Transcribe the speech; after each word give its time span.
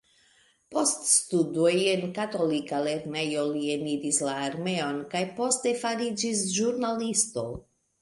Post 0.75 1.03
studoj 1.09 1.73
en 1.91 2.07
katolika 2.15 2.81
lernejo, 2.89 3.45
li 3.59 3.63
eniris 3.77 4.21
la 4.31 4.35
armeon, 4.49 5.01
kaj 5.15 5.25
poste 5.41 5.79
fariĝis 5.87 6.47
ĵurnalisto. 6.59 7.51